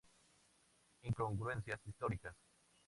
Incongruencias 1.03 1.79
históricas. 1.85 2.35